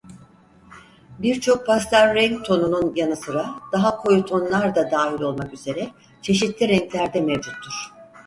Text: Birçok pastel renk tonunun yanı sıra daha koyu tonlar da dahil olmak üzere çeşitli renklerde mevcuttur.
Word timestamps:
Birçok 1.19 1.65
pastel 1.65 2.13
renk 2.15 2.45
tonunun 2.45 2.93
yanı 2.95 3.15
sıra 3.15 3.55
daha 3.71 3.97
koyu 3.97 4.25
tonlar 4.25 4.75
da 4.75 4.91
dahil 4.91 5.21
olmak 5.21 5.53
üzere 5.53 5.89
çeşitli 6.21 6.69
renklerde 6.69 7.21
mevcuttur. 7.21 7.91